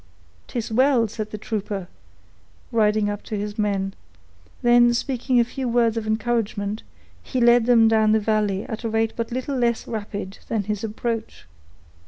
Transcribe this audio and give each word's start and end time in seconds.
"'Tis 0.47 0.71
well!" 0.71 1.07
said 1.07 1.29
the 1.29 1.37
trooper, 1.37 1.87
riding 2.71 3.07
up 3.07 3.21
to 3.21 3.37
his 3.37 3.59
men; 3.59 3.93
then, 4.63 4.95
speaking 4.95 5.39
a 5.39 5.43
few 5.43 5.69
words 5.69 5.95
of 5.95 6.07
encouragement, 6.07 6.81
he 7.21 7.39
led 7.39 7.67
them 7.67 7.87
down 7.87 8.11
the 8.11 8.19
valley 8.19 8.63
at 8.63 8.83
a 8.83 8.89
rate 8.89 9.13
but 9.15 9.31
little 9.31 9.55
less 9.55 9.87
rapid 9.87 10.39
than 10.47 10.63
his 10.63 10.83
approach. 10.83 11.45